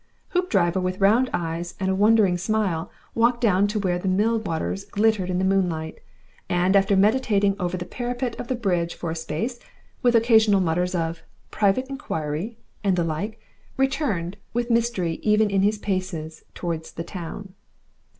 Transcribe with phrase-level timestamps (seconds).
[0.29, 4.83] Hoopdriver, with round eyes and a wondering smile, walked down to where the mill waters
[4.83, 5.99] glittered in the moonlight,
[6.49, 9.59] and after meditating over the parapet of the bridge for a space,
[10.01, 13.39] with occasional murmurs of, "Private Inquiry" and the like,
[13.77, 17.53] returned, with mystery even in his paces, towards the town.